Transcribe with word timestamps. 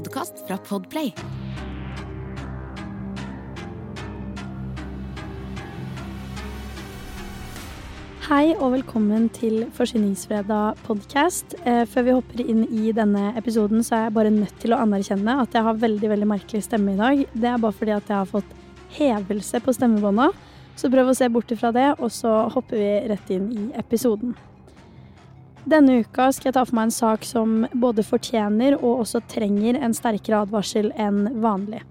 podkast 0.00 0.38
fra 0.46 0.56
Podplay. 0.64 1.10
Hei 8.30 8.54
og 8.54 8.70
velkommen 8.76 9.26
til 9.34 9.66
Forsyningsfredag 9.76 10.80
podcast. 10.86 11.56
Eh, 11.66 11.82
før 11.90 12.06
vi 12.06 12.16
hopper 12.16 12.42
inn 12.46 12.62
i 12.70 12.94
denne 12.96 13.34
episoden, 13.36 13.84
så 13.84 13.98
er 13.98 14.06
jeg 14.06 14.16
bare 14.16 14.32
nødt 14.32 14.56
til 14.62 14.72
å 14.72 14.80
anerkjenne 14.80 15.36
at 15.42 15.56
jeg 15.56 15.66
har 15.68 15.82
veldig 15.84 16.12
veldig 16.14 16.32
merkelig 16.32 16.64
stemme 16.64 16.94
i 16.94 17.00
dag. 17.00 17.24
Det 17.34 17.50
er 17.50 17.60
bare 17.60 17.76
fordi 17.76 17.98
at 17.98 18.08
jeg 18.08 18.22
har 18.22 18.30
fått 18.30 18.54
hevelse 18.96 19.60
på 19.60 19.74
stemmebånda. 19.76 20.30
Så 20.80 20.88
prøv 20.88 21.10
å 21.10 21.18
se 21.18 21.28
bort 21.28 21.52
ifra 21.52 21.74
det, 21.76 21.90
og 21.98 22.08
så 22.14 22.46
hopper 22.54 22.80
vi 22.80 22.94
rett 23.10 23.34
inn 23.36 23.50
i 23.52 23.66
episoden. 23.82 24.32
Denne 25.68 25.98
uka 26.00 26.30
skal 26.32 26.48
jeg 26.48 26.56
ta 26.56 26.62
for 26.64 26.76
meg 26.78 26.88
en 26.88 26.94
sak 26.94 27.24
som 27.28 27.64
både 27.76 28.04
fortjener 28.06 28.78
og 28.78 29.02
også 29.02 29.20
trenger 29.28 29.76
en 29.76 29.92
sterkere 29.96 30.40
advarsel 30.46 30.88
enn 30.96 31.26
vanlig. 31.42 31.82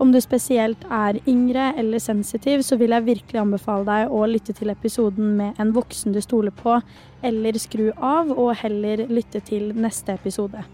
Om 0.00 0.12
du 0.12 0.20
spesielt 0.20 0.84
er 0.88 1.18
yngre 1.28 1.74
eller 1.80 2.00
sensitiv, 2.00 2.62
så 2.64 2.76
vil 2.80 2.92
jeg 2.94 3.04
virkelig 3.04 3.40
anbefale 3.40 3.84
deg 3.88 4.12
å 4.16 4.20
lytte 4.28 4.54
til 4.56 4.72
episoden 4.72 5.34
med 5.36 5.60
en 5.60 5.72
voksen 5.76 6.16
du 6.16 6.20
stoler 6.24 6.54
på, 6.56 6.78
eller 7.24 7.58
skru 7.60 7.90
av 7.96 8.32
og 8.32 8.54
heller 8.62 9.04
lytte 9.12 9.42
til 9.44 9.74
neste 9.76 10.16
episode. 10.16 10.64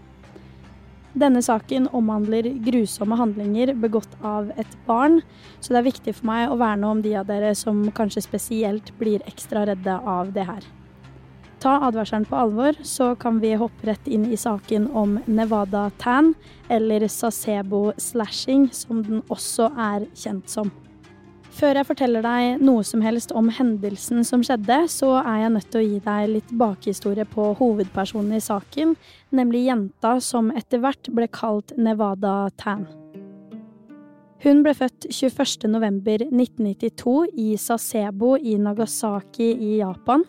Denne 1.17 1.41
saken 1.43 1.89
omhandler 1.97 2.47
grusomme 2.63 3.17
handlinger 3.19 3.73
begått 3.75 4.15
av 4.23 4.51
et 4.59 4.79
barn, 4.87 5.21
så 5.59 5.73
det 5.73 5.81
er 5.81 5.89
viktig 5.89 6.15
for 6.19 6.29
meg 6.29 6.51
å 6.51 6.59
verne 6.59 6.91
om 6.91 7.03
de 7.03 7.15
av 7.19 7.27
dere 7.27 7.55
som 7.57 7.87
kanskje 7.95 8.27
spesielt 8.27 8.93
blir 8.99 9.23
ekstra 9.27 9.65
redde 9.67 9.99
av 10.07 10.35
det 10.35 10.47
her. 10.47 10.67
Ta 11.59 11.87
advarselen 11.87 12.25
på 12.29 12.35
alvor, 12.37 12.75
så 12.83 13.15
kan 13.15 13.39
vi 13.41 13.55
hoppe 13.57 13.87
rett 13.89 14.07
inn 14.07 14.25
i 14.29 14.37
saken 14.37 14.91
om 14.93 15.19
Nevada 15.25 15.89
Tan, 15.97 16.33
eller 16.69 17.07
Sasebo 17.09 17.93
slashing, 17.97 18.69
som 18.73 19.03
den 19.03 19.23
også 19.33 19.71
er 19.73 20.05
kjent 20.13 20.49
som. 20.53 20.71
Før 21.57 21.79
jeg 21.79 21.87
forteller 21.89 22.21
deg 22.21 22.61
noe 22.61 22.83
som 22.85 23.01
helst 23.01 23.31
om 23.33 23.49
hendelsen 23.49 24.21
som 24.27 24.43
skjedde, 24.45 24.85
så 24.93 25.15
er 25.23 25.37
jeg 25.41 25.53
nødt 25.55 25.71
til 25.73 25.81
å 25.81 25.87
gi 25.87 25.99
deg 26.05 26.29
litt 26.35 26.51
bakhistorie 26.59 27.25
på 27.25 27.43
hovedpersonen 27.57 28.37
i 28.37 28.43
saken, 28.43 28.93
nemlig 29.33 29.65
jenta 29.65 30.19
som 30.21 30.51
etter 30.53 30.77
hvert 30.83 31.09
ble 31.09 31.25
kalt 31.33 31.73
Nevada 31.73 32.51
Tan. 32.61 32.85
Hun 34.45 34.61
ble 34.61 34.77
født 34.77 35.09
21.11.1992 35.09 37.33
i 37.41 37.57
Sasebo 37.57 38.37
i 38.37 38.53
Nagasaki 38.61 39.57
i 39.57 39.79
Japan. 39.79 40.21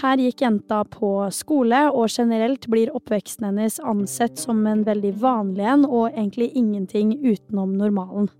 Her 0.00 0.16
gikk 0.16 0.40
jenta 0.40 0.80
på 0.88 1.10
skole, 1.34 1.82
og 1.92 2.08
generelt 2.08 2.64
blir 2.72 2.92
oppveksten 2.96 3.50
hennes 3.50 3.76
ansett 3.84 4.40
som 4.40 4.62
en 4.68 4.84
veldig 4.86 5.12
vanlig 5.20 5.66
en, 5.68 5.84
og 5.84 6.14
egentlig 6.14 6.48
ingenting 6.56 7.18
utenom 7.20 7.74
normalen. 7.76 8.30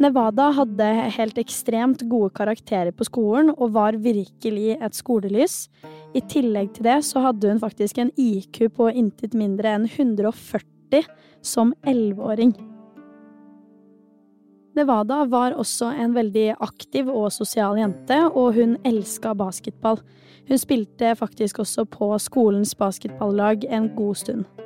Nevada 0.00 0.48
hadde 0.56 0.86
helt 1.18 1.36
ekstremt 1.38 2.02
gode 2.10 2.32
karakterer 2.34 2.96
på 2.96 3.06
skolen, 3.06 3.52
og 3.52 3.76
var 3.76 4.00
virkelig 4.00 4.78
et 4.80 4.96
skolelys. 4.96 5.66
I 6.16 6.24
tillegg 6.32 6.72
til 6.74 6.88
det 6.88 6.98
så 7.06 7.22
hadde 7.28 7.52
hun 7.52 7.62
faktisk 7.62 8.00
en 8.00 8.14
IQ 8.16 8.64
på 8.74 8.88
intet 8.90 9.36
mindre 9.36 9.76
enn 9.76 9.86
140 9.90 11.04
som 11.44 11.76
elleveåring. 11.84 12.56
Nevada 14.74 15.20
var 15.30 15.54
også 15.54 15.92
en 16.02 16.16
veldig 16.16 16.56
aktiv 16.58 17.06
og 17.06 17.30
sosial 17.32 17.78
jente, 17.78 18.18
og 18.34 18.56
hun 18.56 18.76
elska 18.86 19.34
basketball. 19.38 20.00
Hun 20.48 20.58
spilte 20.58 21.14
faktisk 21.16 21.62
også 21.62 21.86
på 21.86 22.10
skolens 22.18 22.74
basketballag 22.74 23.68
en 23.70 23.88
god 23.96 24.14
stund. 24.14 24.63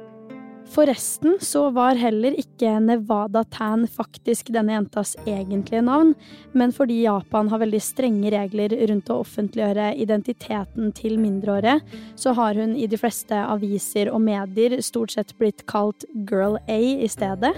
Forresten 0.68 1.38
så 1.40 1.70
var 1.70 1.96
heller 1.96 2.34
ikke 2.38 2.74
Nevada 2.84 3.40
Tan 3.48 3.86
faktisk 3.88 4.50
denne 4.52 4.74
jentas 4.74 5.14
egentlige 5.24 5.80
navn, 5.84 6.12
men 6.52 6.74
fordi 6.76 7.00
Japan 7.06 7.48
har 7.48 7.62
veldig 7.62 7.80
strenge 7.82 8.32
regler 8.34 8.74
rundt 8.90 9.08
å 9.08 9.20
offentliggjøre 9.24 9.94
identiteten 10.04 10.92
til 10.98 11.16
mindreårige, 11.22 11.78
så 12.20 12.36
har 12.36 12.60
hun 12.60 12.76
i 12.76 12.86
de 12.90 13.00
fleste 13.00 13.40
aviser 13.48 14.12
og 14.12 14.22
medier 14.28 14.76
stort 14.84 15.16
sett 15.16 15.34
blitt 15.40 15.64
kalt 15.70 16.04
Girl 16.28 16.60
A 16.68 16.78
i 16.78 17.08
stedet, 17.08 17.54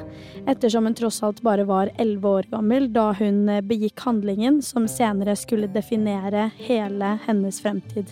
ettersom 0.46 0.86
hun 0.86 0.98
tross 1.02 1.20
alt 1.26 1.42
bare 1.42 1.66
var 1.68 1.90
elleve 1.98 2.36
år 2.40 2.50
gammel 2.54 2.88
da 2.94 3.10
hun 3.18 3.42
begikk 3.66 4.06
handlingen 4.06 4.62
som 4.62 4.88
senere 4.88 5.34
skulle 5.36 5.70
definere 5.74 6.50
hele 6.62 7.16
hennes 7.26 7.60
fremtid. 7.62 8.06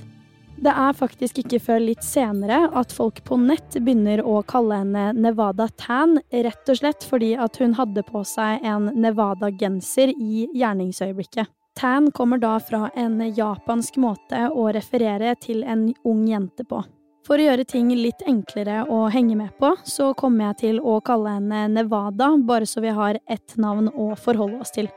Det 0.58 0.72
er 0.74 0.96
faktisk 0.98 1.38
ikke 1.38 1.60
før 1.62 1.78
litt 1.84 2.02
senere 2.02 2.64
at 2.76 2.90
folk 2.90 3.20
på 3.28 3.36
nett 3.38 3.76
begynner 3.78 4.24
å 4.26 4.40
kalle 4.42 4.80
henne 4.80 5.04
Nevada 5.14 5.68
Tan, 5.78 6.16
rett 6.32 6.72
og 6.72 6.80
slett 6.80 7.06
fordi 7.06 7.36
at 7.38 7.60
hun 7.62 7.76
hadde 7.78 8.02
på 8.02 8.24
seg 8.26 8.66
en 8.66 8.90
Nevada-genser 8.98 10.10
i 10.10 10.48
gjerningsøyeblikket. 10.58 11.46
Tan 11.78 12.10
kommer 12.10 12.42
da 12.42 12.56
fra 12.58 12.88
en 12.98 13.20
japansk 13.22 14.00
måte 14.02 14.48
å 14.50 14.66
referere 14.74 15.36
til 15.38 15.62
en 15.62 15.92
ung 16.02 16.26
jente 16.26 16.66
på. 16.66 16.82
For 17.28 17.38
å 17.38 17.44
gjøre 17.44 17.68
ting 17.68 17.92
litt 17.94 18.24
enklere 18.26 18.82
å 18.90 19.04
henge 19.14 19.36
med 19.38 19.54
på, 19.62 19.76
så 19.86 20.10
kommer 20.18 20.48
jeg 20.48 20.62
til 20.64 20.80
å 20.82 20.98
kalle 21.06 21.36
henne 21.38 21.68
Nevada, 21.70 22.32
bare 22.42 22.66
så 22.66 22.82
vi 22.82 22.90
har 22.98 23.20
ett 23.30 23.54
navn 23.62 23.92
å 23.94 24.16
forholde 24.18 24.64
oss 24.64 24.74
til. 24.74 24.90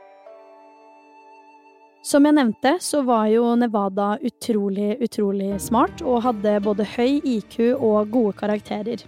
Som 2.02 2.26
jeg 2.26 2.34
nevnte, 2.34 2.74
så 2.82 3.04
var 3.06 3.28
jo 3.30 3.52
Nevada 3.54 4.16
utrolig, 4.26 4.96
utrolig 5.06 5.54
smart 5.62 6.02
og 6.02 6.24
hadde 6.24 6.56
både 6.64 6.86
høy 6.96 7.20
IQ 7.22 7.60
og 7.76 8.10
gode 8.10 8.32
karakterer. 8.40 9.04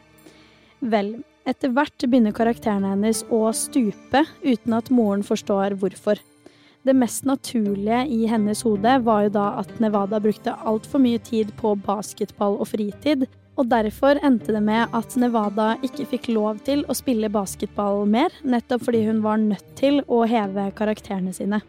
Vel, 0.78 1.16
etter 1.43 1.72
hvert 1.75 2.06
begynner 2.06 2.37
karakterene 2.37 2.93
hennes 2.93 3.25
å 3.34 3.49
stupe 3.50 4.22
uten 4.44 4.78
at 4.78 4.93
moren 4.94 5.27
forstår 5.27 5.75
hvorfor. 5.82 6.22
Det 6.87 6.94
mest 6.94 7.27
naturlige 7.27 8.05
i 8.15 8.28
hennes 8.31 8.62
hode 8.62 8.94
var 9.03 9.26
jo 9.26 9.34
da 9.41 9.49
at 9.65 9.75
Nevada 9.82 10.22
brukte 10.22 10.55
altfor 10.55 11.03
mye 11.03 11.19
tid 11.19 11.50
på 11.59 11.75
basketball 11.82 12.61
og 12.61 12.71
fritid, 12.76 13.26
og 13.59 13.71
derfor 13.75 14.22
endte 14.22 14.55
det 14.55 14.62
med 14.62 14.94
at 14.94 15.19
Nevada 15.19 15.72
ikke 15.82 16.06
fikk 16.15 16.31
lov 16.31 16.62
til 16.66 16.87
å 16.87 16.94
spille 16.94 17.32
basketball 17.32 18.05
mer, 18.06 18.31
nettopp 18.47 18.87
fordi 18.87 19.03
hun 19.09 19.25
var 19.26 19.43
nødt 19.43 19.75
til 19.81 20.05
å 20.06 20.22
heve 20.31 20.71
karakterene 20.78 21.34
sine. 21.34 21.65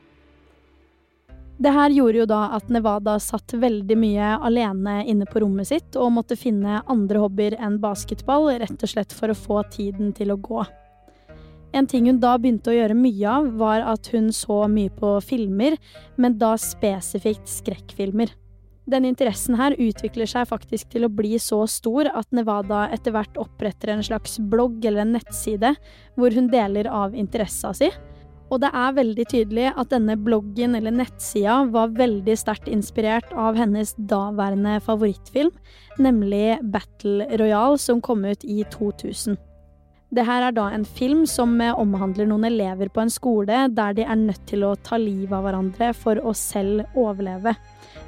Det 1.57 1.71
her 1.71 1.93
gjorde 1.95 2.19
jo 2.19 2.25
da 2.27 2.41
at 2.57 2.67
Nevada 2.73 3.15
satt 3.23 3.53
veldig 3.55 3.95
mye 3.95 4.33
alene 4.43 4.97
inne 5.07 5.27
på 5.29 5.39
rommet 5.39 5.69
sitt 5.69 5.95
og 5.95 6.11
måtte 6.17 6.35
finne 6.35 6.81
andre 6.91 7.21
hobbyer 7.23 7.55
enn 7.63 7.77
basketball, 7.83 8.49
rett 8.59 8.81
og 8.81 8.91
slett 8.91 9.15
for 9.15 9.31
å 9.31 9.37
få 9.39 9.61
tiden 9.71 10.11
til 10.17 10.33
å 10.33 10.39
gå. 10.41 10.65
En 11.75 11.87
ting 11.87 12.07
hun 12.07 12.19
da 12.23 12.35
begynte 12.39 12.71
å 12.71 12.75
gjøre 12.75 12.95
mye 12.95 13.27
av, 13.27 13.47
var 13.59 13.83
at 13.87 14.07
hun 14.11 14.29
så 14.35 14.63
mye 14.71 14.91
på 14.95 15.15
filmer, 15.23 15.75
men 16.19 16.37
da 16.39 16.53
spesifikt 16.59 17.47
skrekkfilmer. 17.51 18.31
Den 18.85 19.07
interessen 19.07 19.57
her 19.57 19.73
utvikler 19.81 20.29
seg 20.29 20.45
faktisk 20.51 20.91
til 20.93 21.07
å 21.07 21.11
bli 21.11 21.39
så 21.41 21.63
stor 21.71 22.11
at 22.11 22.27
Nevada 22.35 22.85
etter 22.93 23.15
hvert 23.15 23.39
oppretter 23.41 23.95
en 23.95 24.03
slags 24.05 24.37
blogg 24.37 24.85
eller 24.85 25.01
en 25.03 25.15
nettside 25.17 25.71
hvor 26.19 26.35
hun 26.35 26.51
deler 26.51 26.91
av 26.91 27.15
interessa 27.17 27.73
si, 27.75 27.89
og 28.53 28.61
det 28.61 28.69
er 28.77 28.97
veldig 28.97 29.25
tydelig 29.31 29.71
at 29.73 29.89
denne 29.93 30.17
bloggen 30.21 30.77
eller 30.77 30.93
nettsida 30.93 31.63
var 31.73 31.95
veldig 31.97 32.35
sterkt 32.37 32.69
inspirert 32.71 33.31
av 33.33 33.57
hennes 33.57 33.95
daværende 33.97 34.77
favorittfilm, 34.85 35.51
nemlig 35.97 36.59
Battle 36.73 37.25
Royale, 37.41 37.81
som 37.81 38.03
kom 38.05 38.25
ut 38.25 38.45
i 38.45 38.61
2000. 38.71 39.37
Det 40.15 40.23
her 40.23 40.45
er 40.45 40.53
da 40.55 40.69
en 40.71 40.85
film 40.85 41.25
som 41.27 41.57
omhandler 41.59 42.27
noen 42.29 42.45
elever 42.47 42.91
på 42.93 43.01
en 43.01 43.11
skole 43.11 43.65
der 43.73 43.95
de 43.97 44.05
er 44.05 44.19
nødt 44.19 44.45
til 44.47 44.63
å 44.63 44.75
ta 44.85 44.99
livet 45.01 45.33
av 45.33 45.43
hverandre 45.47 45.89
for 45.97 46.21
å 46.21 46.31
selv 46.37 46.85
overleve. 46.93 47.55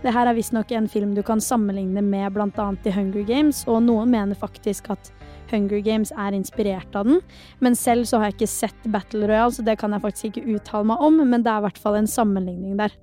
Det 0.04 0.14
her 0.14 0.30
er 0.30 0.38
visstnok 0.38 0.72
en 0.78 0.88
film 0.88 1.16
du 1.18 1.24
kan 1.26 1.42
sammenligne 1.42 2.04
med 2.06 2.36
bl.a. 2.36 2.68
The 2.84 2.94
Hunger 2.94 3.26
Games, 3.26 3.64
og 3.68 3.82
noen 3.90 4.14
mener 4.14 4.38
faktisk 4.38 4.92
at 4.94 5.10
Hunger 5.52 5.82
Games 5.86 6.14
er 6.14 6.36
inspirert 6.38 6.96
av 6.96 7.10
den. 7.10 7.20
Men 7.64 7.76
selv 7.78 8.08
så 8.10 8.20
har 8.20 8.32
jeg 8.32 8.40
ikke 8.40 8.54
sett 8.54 8.88
Battle 8.94 9.28
Royale, 9.30 9.56
så 9.56 9.66
det 9.66 9.78
kan 9.82 9.96
jeg 9.96 10.04
faktisk 10.06 10.30
ikke 10.32 10.58
uttale 10.58 10.92
meg 10.92 11.04
om, 11.08 11.20
men 11.24 11.44
det 11.46 11.52
er 11.52 11.62
i 11.62 11.68
hvert 11.68 11.82
fall 11.82 12.00
en 12.00 12.10
sammenligning 12.10 12.78
der. 12.80 12.96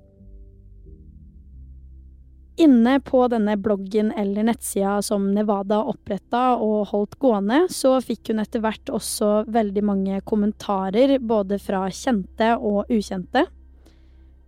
Inne 2.55 2.99
på 3.03 3.25
denne 3.27 3.57
bloggen 3.59 4.13
eller 4.15 4.45
nettsida 4.47 5.01
som 5.03 5.25
Nevada 5.35 5.81
oppretta 5.91 6.53
og 6.55 6.85
holdt 6.93 7.17
gående, 7.19 7.65
så 7.67 7.97
fikk 7.99 8.31
hun 8.31 8.39
etter 8.45 8.63
hvert 8.63 8.91
også 8.95 9.41
veldig 9.51 9.83
mange 9.83 10.21
kommentarer, 10.23 11.17
både 11.19 11.59
fra 11.59 11.83
kjente 11.91 12.53
og 12.55 12.87
ukjente. 12.87 13.43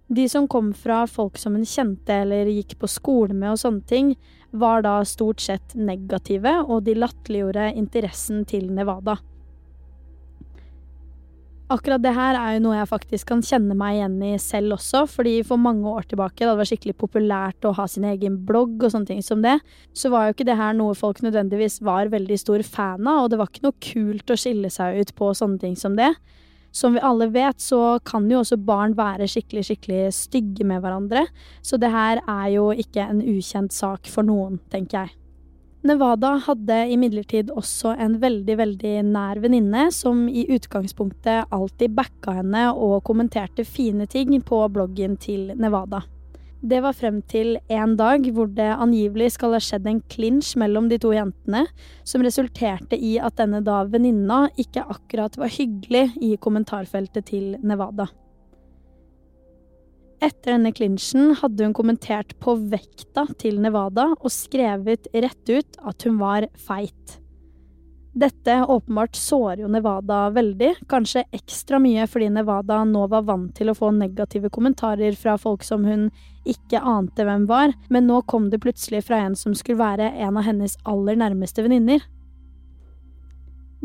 De 0.07 0.23
som 0.31 0.47
kom 0.47 0.71
fra 0.71 1.01
folk 1.11 1.35
som 1.35 1.57
hun 1.59 1.67
kjente 1.67 2.21
eller 2.23 2.47
gikk 2.47 2.77
på 2.79 2.87
skole 2.87 3.35
med 3.35 3.57
og 3.57 3.59
sånne 3.59 3.83
ting, 3.89 4.13
var 4.59 4.83
da 4.85 4.99
stort 5.07 5.41
sett 5.43 5.75
negative, 5.75 6.59
og 6.67 6.85
de 6.87 6.97
latterliggjorde 6.97 7.71
interessen 7.79 8.45
til 8.49 8.69
Nevada. 8.73 9.17
Akkurat 11.67 11.99
det 11.99 12.13
her 12.15 12.37
er 12.39 12.53
jo 12.55 12.61
noe 12.63 12.77
jeg 12.77 12.87
faktisk 12.87 13.27
kan 13.27 13.41
kjenne 13.43 13.75
meg 13.75 13.97
igjen 13.97 14.13
i 14.23 14.29
selv 14.39 14.77
også, 14.77 15.01
fordi 15.11 15.41
for 15.43 15.59
mange 15.59 15.83
år 15.91 16.05
tilbake, 16.07 16.39
da 16.45 16.53
det 16.53 16.61
var 16.61 16.69
skikkelig 16.69 16.95
populært 16.95 17.67
å 17.67 17.73
ha 17.75 17.87
sin 17.91 18.05
egen 18.07 18.37
blogg 18.47 18.85
og 18.85 18.93
sånne 18.93 19.09
ting 19.09 19.19
som 19.25 19.43
det, 19.43 19.57
så 19.91 20.07
var 20.13 20.29
jo 20.29 20.37
ikke 20.37 20.47
det 20.47 20.55
her 20.55 20.77
noe 20.79 20.95
folk 20.95 21.19
nødvendigvis 21.25 21.81
var 21.83 22.13
veldig 22.13 22.39
stor 22.39 22.63
fan 22.63 23.03
av, 23.03 23.25
og 23.25 23.33
det 23.33 23.41
var 23.41 23.51
ikke 23.51 23.65
noe 23.67 23.75
kult 23.83 24.31
å 24.31 24.39
skille 24.39 24.71
seg 24.71 25.01
ut 25.01 25.11
på 25.19 25.33
sånne 25.35 25.59
ting 25.65 25.75
som 25.75 25.99
det. 25.99 26.13
Som 26.77 26.93
vi 26.93 27.01
alle 27.01 27.25
vet, 27.33 27.57
så 27.61 27.97
kan 28.05 28.27
jo 28.29 28.43
også 28.43 28.59
barn 28.61 28.93
være 28.97 29.25
skikkelig, 29.29 29.63
skikkelig 29.65 30.01
stygge 30.13 30.65
med 30.67 30.83
hverandre, 30.83 31.23
så 31.65 31.79
det 31.81 31.89
her 31.89 32.21
er 32.21 32.51
jo 32.53 32.67
ikke 32.69 33.07
en 33.07 33.23
ukjent 33.23 33.73
sak 33.73 34.09
for 34.11 34.27
noen, 34.27 34.59
tenker 34.69 35.07
jeg. 35.07 35.15
Nevada 35.87 36.33
hadde 36.43 36.77
imidlertid 36.91 37.49
også 37.53 37.93
en 38.01 38.17
veldig, 38.21 38.57
veldig 38.59 38.93
nær 39.07 39.39
venninne 39.41 39.87
som 39.95 40.25
i 40.27 40.43
utgangspunktet 40.53 41.53
alltid 41.53 41.95
backa 41.97 42.35
henne 42.41 42.67
og 42.73 42.99
kommenterte 43.07 43.65
fine 43.65 44.05
ting 44.09 44.35
på 44.45 44.61
bloggen 44.73 45.15
til 45.21 45.53
Nevada. 45.55 46.03
Det 46.65 46.79
var 46.81 46.95
frem 46.97 47.19
til 47.29 47.59
en 47.69 47.93
dag 47.99 48.23
hvor 48.33 48.49
det 48.49 48.65
angivelig 48.81 49.35
skal 49.35 49.53
ha 49.53 49.59
skjedd 49.61 49.85
en 49.89 49.99
klinsj 50.09 50.55
mellom 50.57 50.87
de 50.89 50.97
to 51.01 51.11
jentene, 51.13 51.67
som 52.01 52.23
resulterte 52.25 52.97
i 52.97 53.17
at 53.21 53.37
denne 53.37 53.61
da 53.61 53.83
venninna 53.85 54.47
ikke 54.57 54.87
akkurat 54.89 55.37
var 55.37 55.53
hyggelig 55.53 56.07
i 56.17 56.33
kommentarfeltet 56.41 57.29
til 57.29 57.53
Nevada. 57.61 58.07
Etter 60.17 60.55
denne 60.55 60.73
klinsjen 60.73 61.35
hadde 61.37 61.67
hun 61.67 61.77
kommentert 61.77 62.33
på 62.41 62.55
vekta 62.71 63.27
til 63.37 63.61
Nevada 63.61 64.09
og 64.17 64.33
skrevet 64.33 65.05
rett 65.13 65.53
ut 65.53 65.77
at 65.85 66.07
hun 66.07 66.17
var 66.17 66.49
feit. 66.57 67.19
Dette 68.17 68.65
åpenbart 68.65 69.15
sårer 69.15 69.59
jo 69.61 69.67
Nevada 69.69 70.31
veldig, 70.33 70.71
kanskje 70.89 71.21
ekstra 71.37 71.77
mye 71.77 72.07
fordi 72.09 72.31
Nevada 72.33 72.79
nå 72.89 73.03
var 73.11 73.27
vant 73.27 73.51
til 73.53 73.69
å 73.69 73.75
få 73.77 73.91
negative 73.93 74.49
kommentarer 74.53 75.13
fra 75.13 75.35
folk 75.37 75.61
som 75.65 75.83
hun 75.85 76.07
ikke 76.49 76.81
ante 76.81 77.27
hvem 77.27 77.45
var, 77.45 77.75
men 77.93 78.07
nå 78.09 78.23
kom 78.25 78.47
det 78.49 78.63
plutselig 78.63 79.03
fra 79.05 79.19
en 79.21 79.35
som 79.37 79.53
skulle 79.53 79.83
være 79.83 80.07
en 80.15 80.39
av 80.39 80.47
hennes 80.47 80.73
aller 80.89 81.19
nærmeste 81.19 81.61
venninner. 81.61 82.01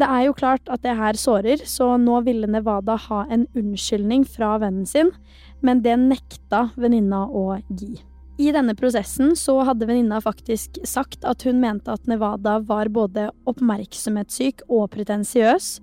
Det 0.00 0.08
er 0.08 0.23
jo 0.25 0.38
klart 0.38 0.64
at 0.73 0.81
det 0.87 0.94
her 0.96 1.19
sårer, 1.20 1.67
så 1.69 1.90
nå 2.00 2.23
ville 2.25 2.49
Nevada 2.49 2.96
ha 3.11 3.26
en 3.28 3.44
unnskyldning 3.52 4.25
fra 4.25 4.55
vennen 4.62 4.88
sin, 4.88 5.12
men 5.61 5.85
det 5.85 5.99
nekta 6.00 6.70
venninna 6.81 7.26
å 7.28 7.58
gi. 7.69 7.99
I 8.43 8.50
denne 8.50 8.75
prosessen 8.75 9.37
så 9.39 9.55
hadde 9.69 9.87
venninna 9.87 10.19
faktisk 10.23 10.81
sagt 10.89 11.23
at 11.29 11.44
hun 11.47 11.61
mente 11.62 11.93
at 11.93 12.09
Nevada 12.11 12.56
var 12.67 12.89
både 12.91 13.29
oppmerksomhetssyk 13.47 14.65
og 14.67 14.89
pretensiøs, 14.97 15.77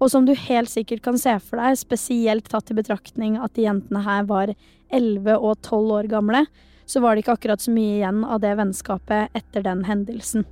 og 0.00 0.12
som 0.12 0.24
du 0.24 0.32
helt 0.36 0.70
sikkert 0.72 1.02
kan 1.04 1.18
se 1.20 1.34
for 1.44 1.60
deg, 1.60 1.76
spesielt 1.76 2.48
tatt 2.52 2.72
i 2.72 2.76
betraktning 2.78 3.36
at 3.40 3.52
de 3.56 3.66
jentene 3.66 4.00
her 4.06 4.24
var 4.30 4.52
11 4.94 5.36
og 5.36 5.58
12 5.60 5.92
år 5.98 6.08
gamle, 6.12 6.44
så 6.88 7.02
var 7.04 7.14
det 7.14 7.24
ikke 7.24 7.36
akkurat 7.36 7.64
så 7.64 7.74
mye 7.74 7.98
igjen 7.98 8.22
av 8.24 8.40
det 8.44 8.54
vennskapet 8.60 9.36
etter 9.36 9.66
den 9.66 9.84
hendelsen. 9.88 10.46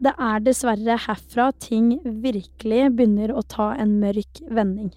Det 0.00 0.14
er 0.16 0.46
dessverre 0.46 0.96
herfra 1.04 1.50
ting 1.60 1.98
virkelig 2.24 2.86
begynner 2.94 3.34
å 3.36 3.44
ta 3.44 3.74
en 3.76 3.98
mørk 4.00 4.40
vending. 4.48 4.94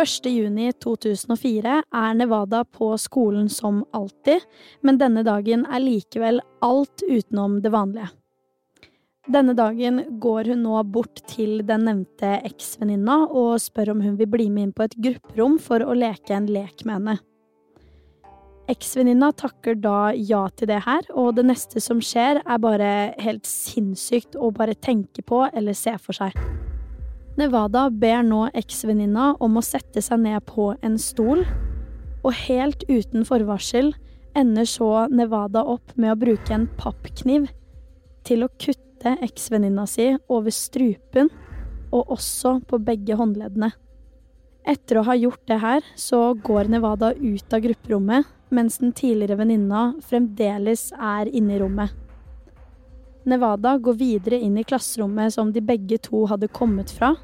1.6.2004 0.00 1.72
er 1.92 2.14
Nevada 2.16 2.62
på 2.64 2.94
skolen 2.98 3.50
som 3.52 3.82
alltid, 3.92 4.40
men 4.80 4.96
denne 5.00 5.20
dagen 5.26 5.66
er 5.68 5.82
likevel 5.82 6.40
alt 6.64 7.04
utenom 7.04 7.58
det 7.60 7.72
vanlige. 7.74 8.08
Denne 9.28 9.52
dagen 9.54 10.00
går 10.22 10.48
hun 10.54 10.62
nå 10.64 10.80
bort 10.88 11.20
til 11.28 11.60
den 11.68 11.84
nevnte 11.84 12.38
eksvenninna 12.48 13.26
og 13.28 13.60
spør 13.60 13.92
om 13.92 14.00
hun 14.06 14.16
vil 14.16 14.30
bli 14.32 14.48
med 14.48 14.70
inn 14.70 14.72
på 14.72 14.88
et 14.88 14.96
grupperom 14.96 15.58
for 15.60 15.84
å 15.84 15.92
leke 15.92 16.32
en 16.34 16.48
lek 16.48 16.86
med 16.88 16.96
henne. 16.96 17.18
Eksvenninna 18.70 19.32
takker 19.36 19.76
da 19.82 20.14
ja 20.16 20.46
til 20.56 20.70
det 20.70 20.80
her, 20.86 21.04
og 21.12 21.34
det 21.36 21.44
neste 21.50 21.82
som 21.82 22.00
skjer, 22.00 22.40
er 22.40 22.62
bare 22.62 22.90
helt 23.20 23.44
sinnssykt 23.44 24.38
å 24.38 24.48
bare 24.54 24.78
tenke 24.78 25.26
på 25.26 25.44
eller 25.52 25.76
se 25.76 25.98
for 26.00 26.16
seg. 26.16 26.69
Nevada 27.38 27.86
ber 27.90 28.24
nå 28.26 28.48
eksvenninna 28.58 29.34
om 29.40 29.58
å 29.58 29.64
sette 29.64 30.02
seg 30.02 30.22
ned 30.24 30.42
på 30.48 30.72
en 30.82 30.98
stol, 30.98 31.44
og 32.20 32.32
helt 32.46 32.82
uten 32.90 33.24
forvarsel 33.24 33.92
ender 34.36 34.66
så 34.68 35.06
Nevada 35.10 35.62
opp 35.64 35.94
med 35.96 36.12
å 36.12 36.18
bruke 36.20 36.54
en 36.54 36.66
pappkniv 36.78 37.48
til 38.26 38.44
å 38.44 38.50
kutte 38.60 39.16
eksvenninna 39.24 39.86
si 39.88 40.10
over 40.28 40.52
strupen 40.54 41.30
og 41.90 42.12
også 42.16 42.58
på 42.68 42.78
begge 42.84 43.16
håndleddene. 43.18 43.70
Etter 44.68 45.00
å 45.00 45.06
ha 45.08 45.16
gjort 45.16 45.42
det 45.48 45.58
her, 45.62 45.86
så 45.96 46.34
går 46.36 46.68
Nevada 46.70 47.14
ut 47.16 47.56
av 47.56 47.64
grupperommet, 47.64 48.28
mens 48.50 48.78
den 48.82 48.92
tidligere 48.92 49.38
venninna 49.40 49.94
fremdeles 50.04 50.90
er 50.92 51.30
inne 51.32 51.56
i 51.56 51.62
rommet. 51.62 51.94
Nevada 53.28 53.76
går 53.78 53.96
videre 54.00 54.38
inn 54.40 54.56
i 54.58 54.64
klasserommet 54.64 55.34
som 55.34 55.52
de 55.52 55.60
begge 55.60 55.98
to 56.00 56.24
hadde 56.30 56.48
kommet 56.48 56.92
fra, 56.94 57.14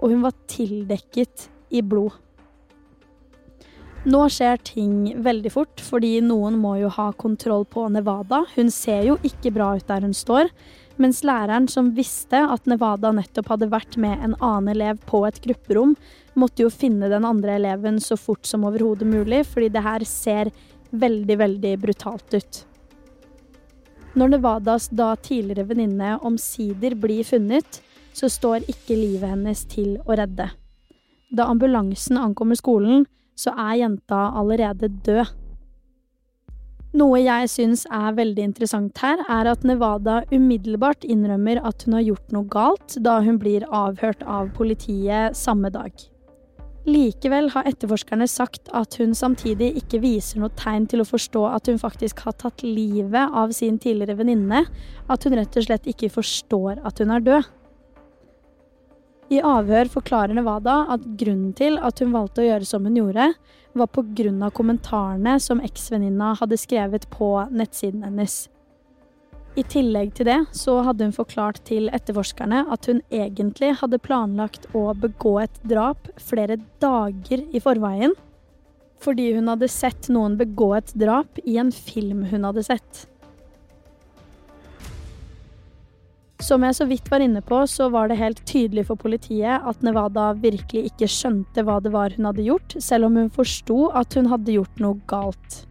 og 0.00 0.12
hun 0.12 0.22
var 0.24 0.36
tildekket 0.48 1.48
i 1.74 1.82
blod. 1.84 2.14
Nå 4.04 4.20
skjer 4.28 4.58
ting 4.60 4.96
veldig 5.24 5.50
fort, 5.52 5.80
fordi 5.80 6.18
noen 6.20 6.58
må 6.60 6.74
jo 6.76 6.90
ha 6.92 7.06
kontroll 7.16 7.64
på 7.64 7.86
Nevada. 7.92 8.42
Hun 8.52 8.68
ser 8.72 9.06
jo 9.08 9.14
ikke 9.24 9.52
bra 9.54 9.70
ut 9.78 9.86
der 9.88 10.04
hun 10.04 10.12
står, 10.16 10.50
mens 11.00 11.22
læreren 11.24 11.66
som 11.72 11.88
visste 11.96 12.42
at 12.52 12.68
Nevada 12.70 13.14
nettopp 13.16 13.48
hadde 13.54 13.70
vært 13.72 13.96
med 14.00 14.20
en 14.20 14.36
annen 14.40 14.74
elev 14.74 15.00
på 15.08 15.24
et 15.28 15.40
grupperom, 15.44 15.96
måtte 16.36 16.66
jo 16.66 16.70
finne 16.72 17.08
den 17.08 17.24
andre 17.24 17.56
eleven 17.56 17.96
så 18.02 18.18
fort 18.20 18.44
som 18.46 18.66
overhodet 18.68 19.08
mulig, 19.08 19.40
fordi 19.48 19.72
det 19.72 19.84
her 19.88 20.04
ser 20.08 20.52
veldig, 20.92 21.40
veldig 21.40 21.74
brutalt 21.82 22.36
ut. 22.36 22.64
Når 24.14 24.36
Nevadas 24.36 24.86
da 24.94 25.14
tidligere 25.18 25.66
venninne 25.72 26.14
omsider 26.22 26.94
blir 26.94 27.26
funnet, 27.26 27.80
så 28.14 28.30
står 28.30 28.62
ikke 28.70 28.94
livet 28.94 29.26
hennes 29.26 29.64
til 29.66 29.96
å 30.06 30.14
redde. 30.14 30.52
Da 31.34 31.48
ambulansen 31.50 32.20
ankommer 32.20 32.54
skolen, 32.54 33.08
så 33.34 33.50
er 33.58 33.80
jenta 33.80 34.28
allerede 34.38 34.92
død. 35.02 35.32
Noe 36.94 37.18
jeg 37.24 37.50
syns 37.50 37.82
er 37.90 38.14
veldig 38.14 38.44
interessant 38.52 39.02
her, 39.02 39.18
er 39.26 39.50
at 39.50 39.66
Nevada 39.66 40.20
umiddelbart 40.30 41.02
innrømmer 41.02 41.58
at 41.66 41.82
hun 41.82 41.98
har 41.98 42.06
gjort 42.06 42.34
noe 42.36 42.46
galt, 42.46 42.94
da 43.02 43.18
hun 43.24 43.40
blir 43.42 43.66
avhørt 43.66 44.22
av 44.22 44.52
politiet 44.54 45.34
samme 45.34 45.74
dag. 45.74 45.90
Likevel 46.84 47.46
har 47.54 47.64
etterforskerne 47.64 48.26
sagt 48.28 48.68
at 48.76 48.98
hun 49.00 49.14
samtidig 49.16 49.70
ikke 49.80 50.02
viser 50.02 50.42
noe 50.42 50.52
tegn 50.58 50.84
til 50.90 51.00
å 51.00 51.08
forstå 51.08 51.46
at 51.48 51.70
hun 51.70 51.80
faktisk 51.80 52.20
har 52.26 52.36
tatt 52.36 52.60
livet 52.60 53.32
av 53.32 53.54
sin 53.56 53.78
tidligere 53.80 54.18
venninne, 54.18 54.66
at 55.08 55.24
hun 55.24 55.36
rett 55.38 55.56
og 55.56 55.64
slett 55.64 55.88
ikke 55.88 56.12
forstår 56.12 56.82
at 56.84 57.00
hun 57.00 57.14
er 57.16 57.24
død. 57.24 57.48
I 59.32 59.40
avhør 59.40 59.88
forklarer 59.88 60.36
Nevada 60.36 60.82
at 60.92 61.04
grunnen 61.16 61.54
til 61.56 61.78
at 61.80 62.04
hun 62.04 62.12
valgte 62.12 62.44
å 62.44 62.48
gjøre 62.50 62.68
som 62.68 62.84
hun 62.84 63.00
gjorde, 63.00 63.32
var 63.74 63.88
av 64.44 64.52
kommentarene 64.54 65.38
som 65.40 65.62
eksvenninna 65.64 66.34
hadde 66.38 66.60
skrevet 66.60 67.08
på 67.10 67.30
nettsiden 67.50 68.04
hennes. 68.04 68.44
I 69.54 69.62
tillegg 69.70 70.16
til 70.18 70.26
det 70.26 70.40
så 70.58 70.80
hadde 70.82 71.06
hun 71.06 71.14
forklart 71.14 71.60
til 71.68 71.86
etterforskerne 71.94 72.64
at 72.74 72.88
hun 72.90 73.00
egentlig 73.14 73.70
hadde 73.78 74.00
planlagt 74.02 74.66
å 74.74 74.88
begå 74.98 75.36
et 75.44 75.60
drap 75.70 76.08
flere 76.18 76.56
dager 76.82 77.44
i 77.54 77.62
forveien, 77.62 78.16
fordi 78.98 79.28
hun 79.36 79.52
hadde 79.52 79.70
sett 79.70 80.08
noen 80.10 80.34
begå 80.40 80.72
et 80.80 80.90
drap 80.98 81.38
i 81.44 81.60
en 81.62 81.70
film 81.74 82.24
hun 82.32 82.48
hadde 82.48 82.64
sett. 82.66 83.04
Som 86.42 86.66
jeg 86.66 86.74
så 86.76 86.88
vidt 86.90 87.06
var 87.12 87.22
inne 87.22 87.40
på, 87.46 87.60
så 87.70 87.86
var 87.94 88.10
det 88.10 88.18
helt 88.18 88.42
tydelig 88.50 88.88
for 88.88 88.98
politiet 89.00 89.62
at 89.62 89.86
Nevada 89.86 90.32
virkelig 90.34 90.90
ikke 90.90 91.08
skjønte 91.08 91.62
hva 91.64 91.78
det 91.80 91.94
var 91.94 92.12
hun 92.18 92.26
hadde 92.26 92.48
gjort, 92.48 92.74
selv 92.82 93.06
om 93.06 93.22
hun 93.22 93.30
forsto 93.32 93.86
at 93.94 94.18
hun 94.18 94.28
hadde 94.34 94.58
gjort 94.58 94.82
noe 94.82 94.98
galt. 95.08 95.62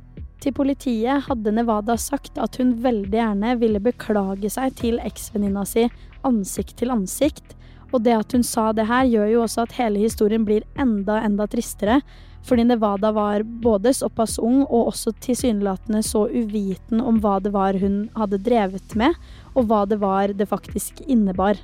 Til 0.44 0.52
politiet 0.52 1.24
hadde 1.30 1.54
Nevada 1.56 1.96
sagt 1.96 2.36
at 2.42 2.58
hun 2.60 2.74
veldig 2.84 3.16
gjerne 3.16 3.54
ville 3.62 3.80
beklage 3.80 4.50
seg 4.52 4.74
til 4.76 4.98
eksvenninna 5.00 5.64
si 5.64 5.86
ansikt 6.28 6.76
til 6.82 6.92
ansikt, 6.92 7.54
og 7.94 8.04
det 8.04 8.18
at 8.18 8.36
hun 8.36 8.44
sa 8.44 8.72
det 8.76 8.90
her, 8.90 9.08
gjør 9.08 9.30
jo 9.32 9.42
også 9.46 9.64
at 9.64 9.76
hele 9.78 10.02
historien 10.02 10.44
blir 10.44 10.66
enda, 10.76 11.22
enda 11.24 11.48
tristere, 11.48 12.02
fordi 12.44 12.66
Nevada 12.68 13.14
var 13.16 13.46
både 13.64 13.94
såpass 13.96 14.36
ung 14.42 14.66
og 14.66 14.90
også 14.92 15.14
tilsynelatende 15.24 16.02
så 16.04 16.26
uviten 16.28 17.00
om 17.00 17.22
hva 17.24 17.38
det 17.40 17.54
var 17.56 17.80
hun 17.80 18.10
hadde 18.18 18.42
drevet 18.44 18.98
med, 19.00 19.16
og 19.56 19.70
hva 19.70 19.86
det 19.88 20.02
var 20.04 20.36
det 20.36 20.50
faktisk 20.52 21.06
innebar. 21.08 21.56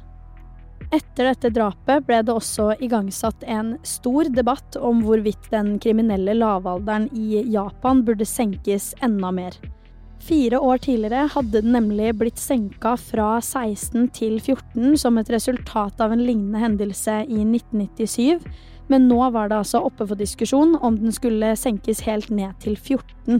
Etter 0.89 1.27
dette 1.29 1.51
drapet 1.53 2.05
ble 2.07 2.21
det 2.25 2.33
også 2.33 2.71
igangsatt 2.81 3.43
en 3.45 3.75
stor 3.85 4.29
debatt 4.33 4.77
om 4.79 5.03
hvorvidt 5.05 5.51
den 5.53 5.75
kriminelle 5.83 6.33
lavalderen 6.37 7.09
i 7.13 7.43
Japan 7.53 8.01
burde 8.07 8.25
senkes 8.25 8.93
enda 9.05 9.29
mer. 9.35 9.59
Fire 10.19 10.59
år 10.59 10.81
tidligere 10.83 11.29
hadde 11.31 11.61
den 11.61 11.71
nemlig 11.77 12.11
blitt 12.19 12.41
senka 12.41 12.95
fra 12.99 13.37
16 13.39 14.09
til 14.17 14.39
14 14.39 14.97
som 14.99 15.17
et 15.17 15.29
resultat 15.31 16.01
av 16.03 16.11
en 16.11 16.25
lignende 16.25 16.59
hendelse 16.59 17.21
i 17.23 17.39
1997, 17.45 18.49
men 18.89 19.07
nå 19.07 19.21
var 19.31 19.49
det 19.49 19.61
altså 19.61 19.83
oppe 19.85 20.07
for 20.09 20.19
diskusjon 20.19 20.75
om 20.81 20.97
den 20.99 21.13
skulle 21.15 21.53
senkes 21.59 22.03
helt 22.07 22.29
ned 22.33 22.57
til 22.63 22.75
14. 22.75 23.39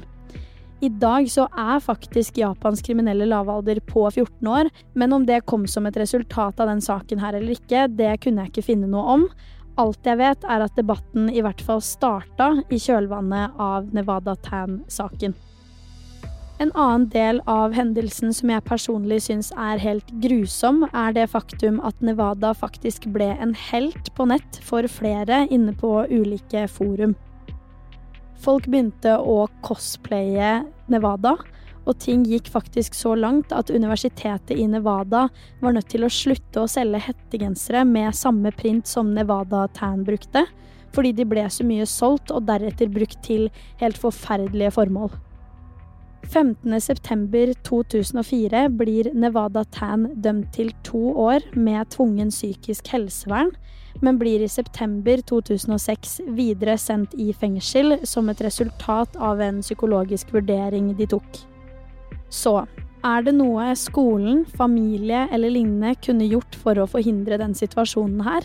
I 0.79 0.88
dag 0.89 1.25
så 1.27 1.43
er 1.59 1.81
faktisk 1.83 2.38
Japans 2.39 2.79
kriminelle 2.86 3.25
lavalder 3.27 3.81
på 3.83 4.05
14 4.07 4.48
år, 4.48 4.69
men 4.95 5.13
om 5.13 5.25
det 5.27 5.41
kom 5.50 5.65
som 5.67 5.89
et 5.89 5.98
resultat 6.00 6.59
av 6.59 6.71
den 6.71 6.79
saken 6.79 7.19
her 7.19 7.36
eller 7.36 7.57
ikke, 7.57 7.89
det 7.91 8.13
kunne 8.24 8.45
jeg 8.45 8.53
ikke 8.53 8.67
finne 8.69 8.88
noe 8.88 9.17
om. 9.17 9.27
Alt 9.79 10.07
jeg 10.07 10.19
vet, 10.21 10.48
er 10.48 10.63
at 10.63 10.79
debatten 10.79 11.27
i 11.31 11.43
hvert 11.43 11.59
fall 11.67 11.83
starta 11.83 12.53
i 12.71 12.79
kjølvannet 12.79 13.59
av 13.59 13.91
Nevada 13.95 14.38
Tan-saken. 14.48 15.36
En 16.59 16.71
annen 16.75 17.05
del 17.12 17.38
av 17.48 17.75
hendelsen 17.75 18.33
som 18.36 18.51
jeg 18.51 18.63
personlig 18.67 19.21
syns 19.27 19.53
er 19.55 19.79
helt 19.79 20.07
grusom, 20.24 20.86
er 20.91 21.15
det 21.15 21.29
faktum 21.31 21.79
at 21.88 22.00
Nevada 22.03 22.51
faktisk 22.55 23.07
ble 23.15 23.29
en 23.36 23.55
helt 23.69 24.12
på 24.15 24.27
nett 24.31 24.59
for 24.63 24.88
flere 24.91 25.45
inne 25.51 25.75
på 25.75 25.93
ulike 26.12 26.67
forum. 26.71 27.15
Folk 28.39 28.69
begynte 28.72 29.17
å 29.19 29.50
cosplaye 29.65 30.62
Nevada, 30.91 31.36
og 31.89 31.98
ting 32.00 32.24
gikk 32.27 32.48
faktisk 32.53 32.96
så 32.96 33.15
langt 33.17 33.51
at 33.55 33.72
universitetet 33.74 34.53
i 34.55 34.67
Nevada 34.69 35.25
var 35.60 35.75
nødt 35.75 35.89
til 35.91 36.05
å 36.05 36.12
slutte 36.13 36.63
å 36.63 36.69
selge 36.69 37.01
hettegensere 37.08 37.84
med 37.88 38.15
samme 38.15 38.53
print 38.55 38.88
som 38.88 39.12
Nevada 39.15 39.65
Tan 39.75 40.05
brukte, 40.08 40.46
fordi 40.96 41.13
de 41.17 41.25
ble 41.27 41.48
så 41.51 41.65
mye 41.67 41.88
solgt 41.89 42.31
og 42.34 42.46
deretter 42.48 42.91
brukt 42.93 43.19
til 43.25 43.50
helt 43.81 44.00
forferdelige 44.00 44.75
formål. 44.77 45.12
15.9.2004 46.28 48.70
blir 48.78 49.14
Nevada 49.14 49.64
Tan 49.72 50.22
dømt 50.22 50.54
til 50.54 50.74
to 50.84 51.18
år 51.18 51.40
med 51.56 51.86
tvungen 51.96 52.30
psykisk 52.30 52.88
helsevern, 52.94 53.52
men 54.02 54.20
blir 54.20 54.42
i 54.44 54.48
september 54.52 55.22
2006 55.32 56.22
videre 56.38 56.78
sendt 56.78 57.14
i 57.18 57.34
fengsel 57.34 57.98
som 58.08 58.30
et 58.30 58.42
resultat 58.46 59.16
av 59.18 59.42
en 59.42 59.62
psykologisk 59.64 60.34
vurdering 60.36 60.98
de 60.98 61.06
tok. 61.10 61.40
Så 62.30 62.66
er 63.06 63.22
det 63.24 63.34
noe 63.38 63.76
skolen, 63.80 64.46
familie 64.46 65.28
eller 65.34 65.50
lignende 65.50 65.96
kunne 66.04 66.28
gjort 66.30 66.56
for 66.60 66.78
å 66.78 66.88
forhindre 66.92 67.38
den 67.42 67.56
situasjonen 67.56 68.22
her? 68.28 68.44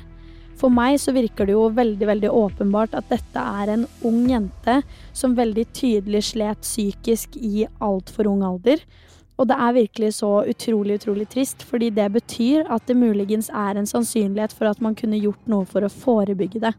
For 0.60 0.72
meg 0.72 1.00
så 1.02 1.12
virker 1.14 1.48
det 1.48 1.56
jo 1.56 1.66
veldig 1.74 2.06
veldig 2.08 2.30
åpenbart 2.30 2.94
at 2.96 3.08
dette 3.10 3.42
er 3.62 3.72
en 3.74 3.88
ung 4.06 4.22
jente 4.30 4.80
som 5.12 5.34
veldig 5.36 5.66
tydelig 5.74 6.22
slet 6.30 6.62
psykisk 6.62 7.36
i 7.36 7.66
altfor 7.82 8.30
ung 8.30 8.44
alder, 8.46 8.80
og 9.34 9.48
det 9.50 9.56
er 9.58 9.74
virkelig 9.74 10.12
så 10.20 10.30
utrolig, 10.46 11.00
utrolig 11.00 11.26
trist, 11.32 11.64
fordi 11.66 11.90
det 11.90 12.06
betyr 12.14 12.68
at 12.70 12.86
det 12.86 12.94
muligens 12.96 13.50
er 13.50 13.74
en 13.74 13.88
sannsynlighet 13.90 14.54
for 14.54 14.70
at 14.70 14.82
man 14.84 14.94
kunne 14.94 15.18
gjort 15.18 15.50
noe 15.50 15.66
for 15.66 15.82
å 15.82 15.90
forebygge 15.90 16.62
det. 16.62 16.74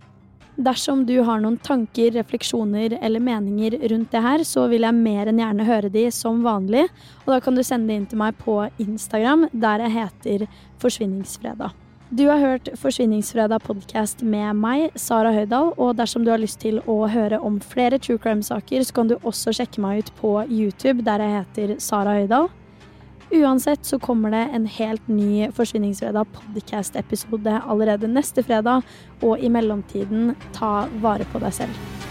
Dersom 0.55 1.01
du 1.03 1.17
har 1.27 1.41
noen 1.43 1.57
tanker, 1.59 2.13
refleksjoner 2.15 2.95
eller 3.03 3.19
meninger 3.19 3.75
rundt 3.91 4.13
det 4.15 4.23
her, 4.23 4.43
så 4.47 4.69
vil 4.71 4.87
jeg 4.87 4.95
mer 4.95 5.27
enn 5.27 5.41
gjerne 5.43 5.67
høre 5.67 5.91
de 5.91 6.05
som 6.15 6.45
vanlig, 6.47 6.87
og 7.25 7.33
da 7.35 7.41
kan 7.43 7.59
du 7.59 7.63
sende 7.67 7.91
det 7.91 7.99
inn 7.99 8.11
til 8.13 8.23
meg 8.23 8.39
på 8.39 8.61
Instagram, 8.79 9.49
der 9.51 9.83
jeg 9.83 9.97
heter 9.99 10.47
Forsvinningsfredag. 10.79 11.84
Du 12.15 12.27
har 12.29 12.37
hørt 12.39 12.69
Forsvinningsfredag 12.79 13.65
podkast 13.65 14.21
med 14.23 14.55
meg, 14.55 14.93
Sara 14.95 15.33
Høydahl, 15.35 15.73
og 15.75 15.97
dersom 15.99 16.23
du 16.23 16.29
har 16.31 16.39
lyst 16.39 16.61
til 16.61 16.77
å 16.87 17.09
høre 17.11 17.41
om 17.43 17.57
flere 17.59 17.97
true 17.99 18.21
crime-saker, 18.23 18.85
så 18.87 18.95
kan 18.95 19.09
du 19.09 19.17
også 19.17 19.51
sjekke 19.57 19.83
meg 19.83 20.05
ut 20.05 20.13
på 20.21 20.31
YouTube, 20.47 21.03
der 21.03 21.19
jeg 21.25 21.33
heter 21.33 21.75
Sara 21.83 22.13
Høydahl. 22.15 22.47
Uansett 23.35 23.83
så 23.83 23.99
kommer 23.99 24.31
det 24.31 24.45
en 24.55 24.69
helt 24.77 25.11
ny 25.11 25.49
Forsvinningsfredag 25.59 26.31
podkast-episode 26.39 27.59
allerede 27.65 28.07
neste 28.07 28.47
fredag, 28.47 28.87
og 29.19 29.43
i 29.43 29.51
mellomtiden, 29.51 30.37
ta 30.55 30.85
vare 31.03 31.27
på 31.33 31.43
deg 31.43 31.59
selv. 31.63 32.04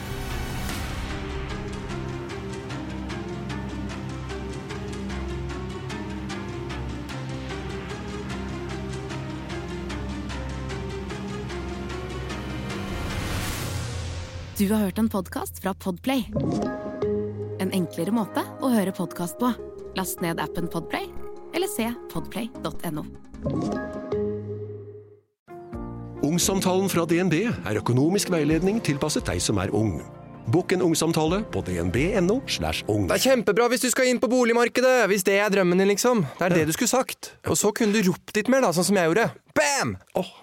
Du 14.59 14.69
har 14.71 14.85
hørt 14.85 14.99
en 14.99 15.09
podkast 15.11 15.57
fra 15.63 15.73
Podplay. 15.75 16.29
En 17.59 17.73
enklere 17.75 18.13
måte 18.15 18.45
å 18.63 18.69
høre 18.71 18.93
podkast 18.95 19.35
på. 19.41 19.49
Last 19.99 20.23
ned 20.23 20.39
appen 20.39 20.69
Podplay, 20.71 21.09
eller 21.59 21.67
se 21.67 21.89
podplay.no. 22.13 23.03
Ungsamtalen 26.23 26.87
fra 26.87 27.03
DNB 27.03 27.35
er 27.51 27.81
økonomisk 27.83 28.31
veiledning 28.31 28.79
tilpasset 28.79 29.27
deg 29.27 29.43
som 29.43 29.59
er 29.59 29.75
ung. 29.75 29.97
Bokk 30.55 30.77
en 30.77 30.87
ungsamtale 30.87 31.43
på 31.51 31.65
dnb.no. 31.67 32.39
slash 32.47 32.87
ung. 32.87 33.09
Det 33.11 33.19
er 33.19 33.27
kjempebra 33.33 33.67
hvis 33.73 33.89
du 33.89 33.91
skal 33.91 34.13
inn 34.13 34.23
på 34.23 34.31
boligmarkedet! 34.31 35.09
Hvis 35.11 35.27
det 35.27 35.41
er 35.41 35.51
drømmen 35.51 35.83
din, 35.83 35.91
liksom. 35.97 36.23
Det 36.39 36.47
er 36.47 36.59
det 36.61 36.69
du 36.71 36.77
skulle 36.77 36.95
sagt. 36.95 37.35
Og 37.51 37.59
så 37.59 37.75
kunne 37.75 37.97
du 37.97 38.07
ropt 38.13 38.39
litt 38.39 38.53
mer, 38.53 38.63
da, 38.63 38.71
sånn 38.77 38.87
som 38.93 39.03
jeg 39.03 39.11
gjorde. 39.11 39.31
Bam! 39.57 39.97
Åh, 40.21 40.35